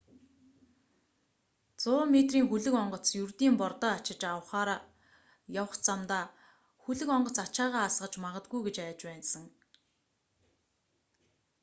100 1.81 2.13
метрийн 2.15 2.47
хөлөг 2.51 2.75
онгоц 2.83 3.05
ердийн 3.21 3.55
бордоо 3.61 3.91
ачиж 3.97 4.21
авахаар 4.33 4.69
явах 5.61 5.75
замдаа 5.87 6.25
хөлөг 6.83 7.09
онгоц 7.17 7.37
ачаагаа 7.45 7.83
асгаж 7.87 8.13
магадгүй 8.25 8.61
гэж 8.65 8.75
айж 8.85 8.99
байсан 9.09 9.43